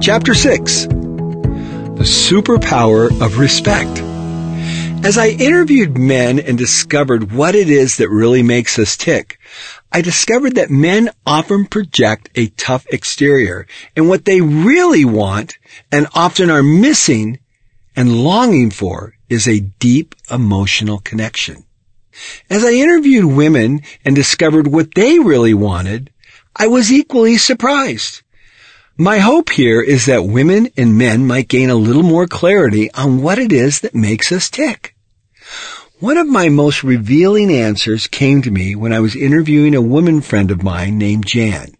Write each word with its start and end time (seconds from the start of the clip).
Chapter 0.00 0.34
6 0.34 0.86
The 0.86 2.06
Superpower 2.06 3.10
of 3.20 3.38
Respect. 3.38 3.98
As 5.04 5.18
I 5.18 5.28
interviewed 5.28 5.98
men 5.98 6.38
and 6.38 6.56
discovered 6.56 7.32
what 7.32 7.54
it 7.54 7.68
is 7.68 7.98
that 7.98 8.08
really 8.08 8.42
makes 8.42 8.78
us 8.78 8.96
tick, 8.96 9.38
I 9.92 10.00
discovered 10.00 10.54
that 10.54 10.70
men 10.70 11.10
often 11.26 11.66
project 11.66 12.30
a 12.34 12.46
tough 12.46 12.86
exterior 12.88 13.66
and 13.94 14.08
what 14.08 14.24
they 14.24 14.40
really 14.40 15.04
want 15.04 15.58
and 15.92 16.06
often 16.14 16.48
are 16.48 16.62
missing 16.62 17.38
and 17.94 18.24
longing 18.24 18.70
for 18.70 19.12
is 19.28 19.46
a 19.46 19.60
deep 19.60 20.14
emotional 20.30 21.00
connection. 21.00 21.66
As 22.48 22.64
I 22.64 22.70
interviewed 22.70 23.26
women 23.26 23.82
and 24.02 24.16
discovered 24.16 24.66
what 24.66 24.94
they 24.94 25.18
really 25.18 25.52
wanted, 25.52 26.10
I 26.56 26.68
was 26.68 26.90
equally 26.90 27.36
surprised. 27.36 28.22
My 29.00 29.16
hope 29.16 29.48
here 29.48 29.80
is 29.80 30.04
that 30.04 30.26
women 30.26 30.68
and 30.76 30.98
men 30.98 31.26
might 31.26 31.48
gain 31.48 31.70
a 31.70 31.74
little 31.74 32.02
more 32.02 32.26
clarity 32.26 32.92
on 32.92 33.22
what 33.22 33.38
it 33.38 33.50
is 33.50 33.80
that 33.80 33.94
makes 33.94 34.30
us 34.30 34.50
tick. 34.50 34.94
One 36.00 36.18
of 36.18 36.28
my 36.28 36.50
most 36.50 36.84
revealing 36.84 37.50
answers 37.50 38.06
came 38.06 38.42
to 38.42 38.50
me 38.50 38.76
when 38.76 38.92
I 38.92 39.00
was 39.00 39.16
interviewing 39.16 39.74
a 39.74 39.80
woman 39.80 40.20
friend 40.20 40.50
of 40.50 40.62
mine 40.62 40.98
named 40.98 41.24
Jan. 41.24 41.72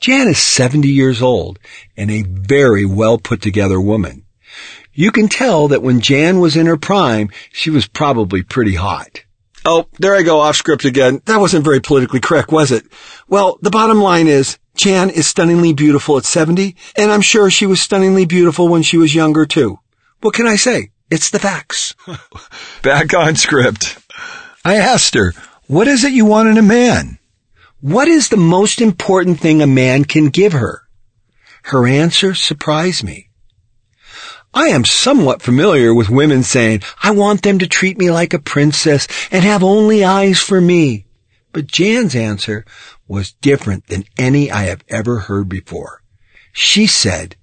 Jan 0.00 0.26
is 0.26 0.42
70 0.42 0.88
years 0.88 1.22
old 1.22 1.60
and 1.96 2.10
a 2.10 2.22
very 2.22 2.84
well 2.84 3.16
put 3.16 3.40
together 3.40 3.80
woman. 3.80 4.24
You 4.92 5.12
can 5.12 5.28
tell 5.28 5.68
that 5.68 5.80
when 5.80 6.00
Jan 6.00 6.40
was 6.40 6.56
in 6.56 6.66
her 6.66 6.76
prime, 6.76 7.30
she 7.52 7.70
was 7.70 7.86
probably 7.86 8.42
pretty 8.42 8.74
hot. 8.74 9.22
Oh, 9.64 9.86
there 9.98 10.14
I 10.14 10.22
go 10.22 10.40
off 10.40 10.56
script 10.56 10.84
again. 10.84 11.20
That 11.26 11.40
wasn't 11.40 11.64
very 11.64 11.80
politically 11.80 12.20
correct, 12.20 12.50
was 12.50 12.72
it? 12.72 12.84
Well, 13.28 13.58
the 13.60 13.70
bottom 13.70 14.00
line 14.00 14.26
is, 14.26 14.58
Jan 14.74 15.10
is 15.10 15.26
stunningly 15.26 15.74
beautiful 15.74 16.16
at 16.16 16.24
70, 16.24 16.76
and 16.96 17.10
I'm 17.10 17.20
sure 17.20 17.50
she 17.50 17.66
was 17.66 17.80
stunningly 17.80 18.24
beautiful 18.24 18.68
when 18.68 18.82
she 18.82 18.96
was 18.96 19.14
younger 19.14 19.44
too. 19.44 19.78
What 20.20 20.34
can 20.34 20.46
I 20.46 20.56
say? 20.56 20.90
It's 21.10 21.30
the 21.30 21.38
facts. 21.38 21.94
Back 22.82 23.12
on 23.14 23.36
script. 23.36 23.98
I 24.64 24.76
asked 24.76 25.14
her, 25.14 25.34
what 25.66 25.88
is 25.88 26.04
it 26.04 26.12
you 26.12 26.24
want 26.24 26.48
in 26.48 26.58
a 26.58 26.62
man? 26.62 27.18
What 27.80 28.08
is 28.08 28.28
the 28.28 28.36
most 28.36 28.80
important 28.80 29.40
thing 29.40 29.60
a 29.60 29.66
man 29.66 30.04
can 30.04 30.28
give 30.28 30.52
her? 30.52 30.82
Her 31.64 31.86
answer 31.86 32.34
surprised 32.34 33.04
me. 33.04 33.29
I 34.52 34.68
am 34.68 34.84
somewhat 34.84 35.42
familiar 35.42 35.94
with 35.94 36.10
women 36.10 36.42
saying, 36.42 36.82
I 37.02 37.12
want 37.12 37.42
them 37.42 37.60
to 37.60 37.68
treat 37.68 37.98
me 37.98 38.10
like 38.10 38.34
a 38.34 38.38
princess 38.38 39.06
and 39.30 39.44
have 39.44 39.62
only 39.62 40.04
eyes 40.04 40.40
for 40.40 40.60
me. 40.60 41.06
But 41.52 41.66
Jan's 41.66 42.14
answer 42.14 42.64
was 43.06 43.32
different 43.32 43.86
than 43.86 44.04
any 44.18 44.50
I 44.50 44.64
have 44.64 44.84
ever 44.88 45.20
heard 45.20 45.48
before. 45.48 46.02
She 46.52 46.86
said, 46.86 47.36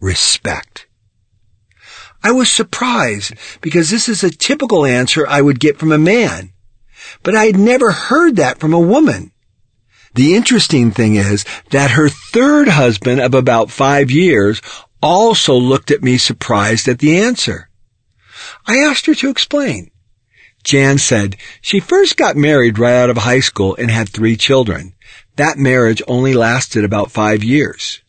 respect. 0.00 0.86
I 2.22 2.30
was 2.30 2.50
surprised 2.50 3.34
because 3.60 3.90
this 3.90 4.08
is 4.08 4.24
a 4.24 4.30
typical 4.30 4.86
answer 4.86 5.26
I 5.26 5.42
would 5.42 5.60
get 5.60 5.78
from 5.78 5.92
a 5.92 5.98
man, 5.98 6.52
but 7.22 7.34
I 7.34 7.46
had 7.46 7.58
never 7.58 7.90
heard 7.92 8.36
that 8.36 8.60
from 8.60 8.72
a 8.72 8.78
woman. 8.78 9.32
The 10.14 10.36
interesting 10.36 10.92
thing 10.92 11.16
is 11.16 11.44
that 11.70 11.90
her 11.92 12.08
third 12.08 12.68
husband 12.68 13.20
of 13.20 13.34
about 13.34 13.70
five 13.70 14.10
years 14.10 14.62
also 15.04 15.54
looked 15.54 15.90
at 15.90 16.02
me 16.02 16.16
surprised 16.16 16.88
at 16.88 16.98
the 16.98 17.18
answer. 17.18 17.68
I 18.66 18.78
asked 18.78 19.04
her 19.06 19.14
to 19.16 19.28
explain. 19.28 19.90
Jan 20.64 20.96
said 20.96 21.36
she 21.60 21.78
first 21.78 22.16
got 22.16 22.36
married 22.36 22.78
right 22.78 22.94
out 22.94 23.10
of 23.10 23.18
high 23.18 23.40
school 23.40 23.76
and 23.76 23.90
had 23.90 24.08
three 24.08 24.36
children. 24.36 24.94
That 25.36 25.58
marriage 25.58 26.00
only 26.08 26.32
lasted 26.32 26.84
about 26.84 27.10
five 27.10 27.44
years. 27.44 28.00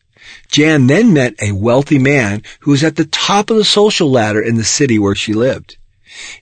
Jan 0.49 0.87
then 0.87 1.11
met 1.11 1.35
a 1.41 1.51
wealthy 1.51 1.99
man 1.99 2.43
who 2.61 2.71
was 2.71 2.83
at 2.83 2.95
the 2.95 3.05
top 3.05 3.49
of 3.49 3.57
the 3.57 3.65
social 3.65 4.09
ladder 4.09 4.41
in 4.41 4.55
the 4.55 4.63
city 4.63 4.97
where 4.97 5.15
she 5.15 5.33
lived. 5.33 5.77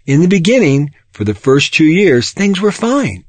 In 0.05 0.21
the 0.21 0.27
beginning, 0.27 0.93
for 1.11 1.23
the 1.23 1.33
first 1.33 1.73
two 1.73 1.85
years, 1.85 2.29
things 2.29 2.61
were 2.61 2.71
fine. 2.71 3.25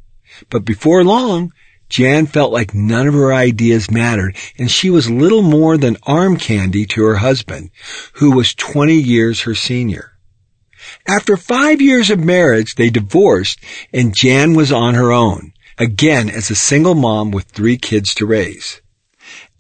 But 0.50 0.66
before 0.66 1.04
long, 1.04 1.52
Jan 1.94 2.26
felt 2.26 2.52
like 2.52 2.74
none 2.74 3.06
of 3.06 3.14
her 3.14 3.32
ideas 3.32 3.88
mattered 3.88 4.36
and 4.58 4.68
she 4.68 4.90
was 4.90 5.08
little 5.08 5.42
more 5.42 5.76
than 5.78 5.96
arm 6.02 6.36
candy 6.36 6.86
to 6.86 7.04
her 7.04 7.18
husband, 7.18 7.70
who 8.14 8.32
was 8.32 8.52
20 8.52 8.94
years 8.94 9.42
her 9.42 9.54
senior. 9.54 10.10
After 11.06 11.36
five 11.36 11.80
years 11.80 12.10
of 12.10 12.18
marriage, 12.18 12.74
they 12.74 12.90
divorced 12.90 13.60
and 13.92 14.12
Jan 14.12 14.54
was 14.54 14.72
on 14.72 14.94
her 14.94 15.12
own, 15.12 15.52
again 15.78 16.28
as 16.28 16.50
a 16.50 16.56
single 16.56 16.96
mom 16.96 17.30
with 17.30 17.44
three 17.44 17.78
kids 17.78 18.12
to 18.14 18.26
raise. 18.26 18.80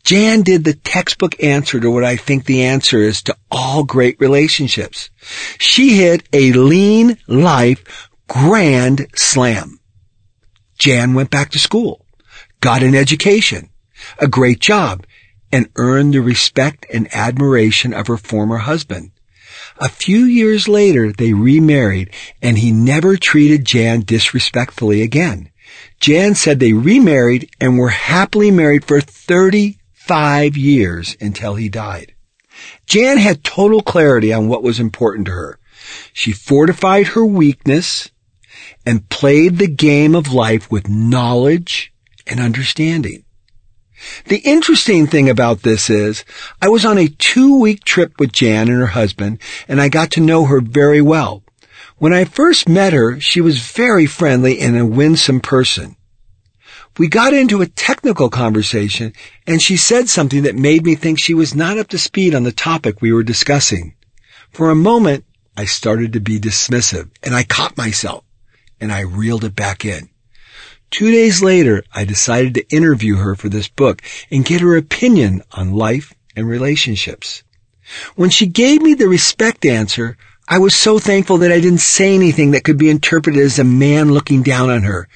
Jan 0.02 0.42
did 0.42 0.64
the 0.64 0.74
textbook 0.74 1.40
answer 1.40 1.78
to 1.78 1.88
what 1.88 2.02
I 2.02 2.16
think 2.16 2.46
the 2.46 2.64
answer 2.64 2.98
is 2.98 3.22
to 3.22 3.36
all 3.48 3.84
great 3.84 4.18
relationships. 4.18 5.08
She 5.60 5.98
hit 5.98 6.28
a 6.32 6.52
lean 6.52 7.16
life 7.28 8.08
grand 8.26 9.06
slam. 9.14 9.78
Jan 10.76 11.14
went 11.14 11.30
back 11.30 11.52
to 11.52 11.60
school 11.60 12.03
got 12.64 12.82
an 12.82 12.94
education, 12.94 13.68
a 14.18 14.26
great 14.26 14.58
job, 14.58 15.04
and 15.52 15.68
earned 15.76 16.14
the 16.14 16.22
respect 16.22 16.86
and 16.90 17.14
admiration 17.14 17.92
of 17.92 18.06
her 18.06 18.16
former 18.16 18.56
husband. 18.56 19.10
A 19.76 19.90
few 19.90 20.24
years 20.24 20.66
later, 20.66 21.12
they 21.12 21.34
remarried 21.34 22.08
and 22.40 22.56
he 22.56 22.72
never 22.72 23.18
treated 23.18 23.66
Jan 23.66 24.00
disrespectfully 24.00 25.02
again. 25.02 25.50
Jan 26.00 26.34
said 26.34 26.58
they 26.58 26.72
remarried 26.72 27.50
and 27.60 27.76
were 27.76 27.90
happily 27.90 28.50
married 28.50 28.86
for 28.86 28.98
35 28.98 30.56
years 30.56 31.18
until 31.20 31.56
he 31.56 31.68
died. 31.68 32.14
Jan 32.86 33.18
had 33.18 33.44
total 33.44 33.82
clarity 33.82 34.32
on 34.32 34.48
what 34.48 34.62
was 34.62 34.80
important 34.80 35.26
to 35.26 35.32
her. 35.32 35.58
She 36.14 36.32
fortified 36.32 37.08
her 37.08 37.26
weakness 37.26 38.10
and 38.86 39.10
played 39.10 39.58
the 39.58 39.68
game 39.68 40.14
of 40.14 40.32
life 40.32 40.70
with 40.70 40.88
knowledge, 40.88 41.90
and 42.26 42.40
understanding. 42.40 43.24
The 44.26 44.38
interesting 44.38 45.06
thing 45.06 45.30
about 45.30 45.62
this 45.62 45.88
is 45.88 46.24
I 46.60 46.68
was 46.68 46.84
on 46.84 46.98
a 46.98 47.08
two 47.08 47.60
week 47.60 47.84
trip 47.84 48.14
with 48.18 48.32
Jan 48.32 48.68
and 48.68 48.78
her 48.78 48.88
husband 48.88 49.38
and 49.68 49.80
I 49.80 49.88
got 49.88 50.10
to 50.12 50.20
know 50.20 50.46
her 50.46 50.60
very 50.60 51.00
well. 51.00 51.42
When 51.98 52.12
I 52.12 52.24
first 52.24 52.68
met 52.68 52.92
her, 52.92 53.20
she 53.20 53.40
was 53.40 53.60
very 53.60 54.06
friendly 54.06 54.60
and 54.60 54.76
a 54.76 54.84
winsome 54.84 55.40
person. 55.40 55.96
We 56.98 57.08
got 57.08 57.34
into 57.34 57.62
a 57.62 57.66
technical 57.66 58.28
conversation 58.28 59.12
and 59.46 59.62
she 59.62 59.76
said 59.76 60.08
something 60.08 60.42
that 60.42 60.56
made 60.56 60.84
me 60.84 60.96
think 60.96 61.18
she 61.18 61.34
was 61.34 61.54
not 61.54 61.78
up 61.78 61.88
to 61.88 61.98
speed 61.98 62.34
on 62.34 62.42
the 62.42 62.52
topic 62.52 63.00
we 63.00 63.12
were 63.12 63.22
discussing. 63.22 63.94
For 64.50 64.70
a 64.70 64.76
moment, 64.76 65.24
I 65.56 65.64
started 65.64 66.12
to 66.12 66.20
be 66.20 66.38
dismissive 66.40 67.10
and 67.22 67.34
I 67.34 67.44
caught 67.44 67.76
myself 67.76 68.24
and 68.80 68.92
I 68.92 69.00
reeled 69.00 69.44
it 69.44 69.54
back 69.54 69.84
in. 69.84 70.08
Two 70.94 71.10
days 71.10 71.42
later, 71.42 71.82
I 71.92 72.04
decided 72.04 72.54
to 72.54 72.68
interview 72.68 73.16
her 73.16 73.34
for 73.34 73.48
this 73.48 73.66
book 73.66 74.00
and 74.30 74.44
get 74.44 74.60
her 74.60 74.76
opinion 74.76 75.42
on 75.50 75.72
life 75.72 76.14
and 76.36 76.46
relationships. 76.46 77.42
When 78.14 78.30
she 78.30 78.46
gave 78.46 78.80
me 78.80 78.94
the 78.94 79.08
respect 79.08 79.66
answer, 79.66 80.16
I 80.46 80.60
was 80.60 80.72
so 80.72 81.00
thankful 81.00 81.38
that 81.38 81.50
I 81.50 81.58
didn't 81.58 81.80
say 81.80 82.14
anything 82.14 82.52
that 82.52 82.62
could 82.62 82.78
be 82.78 82.90
interpreted 82.90 83.42
as 83.42 83.58
a 83.58 83.64
man 83.64 84.12
looking 84.12 84.44
down 84.44 84.70
on 84.70 84.84
her. 84.84 85.08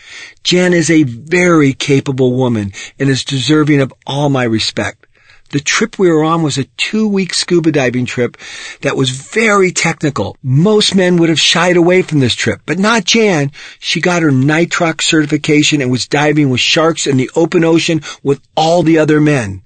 Jan 0.42 0.72
is 0.72 0.90
a 0.90 1.04
very 1.04 1.74
capable 1.74 2.34
woman 2.34 2.72
and 2.98 3.08
is 3.08 3.24
deserving 3.24 3.80
of 3.80 3.94
all 4.04 4.30
my 4.30 4.42
respect. 4.42 5.06
The 5.50 5.60
trip 5.60 5.98
we 5.98 6.10
were 6.10 6.24
on 6.24 6.42
was 6.42 6.58
a 6.58 6.64
two 6.76 7.08
week 7.08 7.32
scuba 7.32 7.72
diving 7.72 8.04
trip 8.04 8.36
that 8.82 8.96
was 8.96 9.10
very 9.10 9.72
technical. 9.72 10.36
Most 10.42 10.94
men 10.94 11.16
would 11.16 11.30
have 11.30 11.40
shied 11.40 11.76
away 11.76 12.02
from 12.02 12.20
this 12.20 12.34
trip, 12.34 12.60
but 12.66 12.78
not 12.78 13.04
Jan. 13.04 13.52
She 13.78 14.00
got 14.00 14.22
her 14.22 14.30
nitrox 14.30 15.02
certification 15.02 15.80
and 15.80 15.90
was 15.90 16.06
diving 16.06 16.50
with 16.50 16.60
sharks 16.60 17.06
in 17.06 17.16
the 17.16 17.30
open 17.34 17.64
ocean 17.64 18.02
with 18.22 18.40
all 18.56 18.82
the 18.82 18.98
other 18.98 19.20
men. 19.20 19.62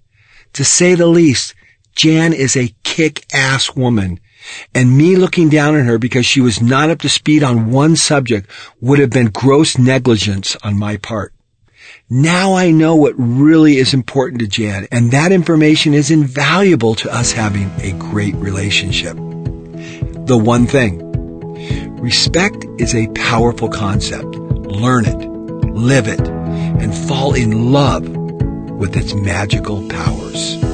To 0.55 0.65
say 0.65 0.95
the 0.95 1.07
least, 1.07 1.55
Jan 1.97 2.33
is 2.33 2.57
a 2.57 2.75
kick-ass 2.85 3.75
woman. 3.75 4.21
And 4.75 4.97
me 4.97 5.17
looking 5.17 5.49
down 5.49 5.75
on 5.75 5.85
her 5.87 5.99
because 5.99 6.27
she 6.27 6.41
was 6.41 6.61
not 6.61 6.91
up 6.91 7.01
to 7.01 7.09
speed 7.09 7.43
on 7.43 7.71
one 7.71 7.97
subject 7.97 8.49
would 8.81 8.99
have 8.99 9.11
been 9.11 9.31
gross 9.31 9.79
negligence 9.79 10.57
on 10.63 10.79
my 10.79 10.97
part. 10.97 11.33
Now 12.15 12.53
I 12.53 12.73
know 12.73 12.95
what 12.95 13.15
really 13.17 13.79
is 13.79 13.95
important 13.95 14.43
to 14.43 14.47
Jan, 14.47 14.87
and 14.93 15.13
that 15.13 15.33
information 15.33 15.95
is 15.95 16.11
invaluable 16.11 16.95
to 16.97 17.11
us 17.11 17.33
having 17.33 17.71
a 17.79 17.93
great 17.93 18.35
relationship. 18.35 19.17
The 19.17 20.37
one 20.37 20.67
thing. 20.67 21.01
Respect 21.97 22.67
is 22.77 22.95
a 22.95 23.09
powerful 23.15 23.71
concept. 23.71 24.27
Learn 24.27 25.07
it, 25.07 25.27
live 25.71 26.07
it, 26.07 26.21
and 26.21 26.95
fall 26.95 27.33
in 27.33 27.73
love 27.73 28.07
with 28.07 28.95
its 28.95 29.15
magical 29.15 29.89
powers. 29.89 30.72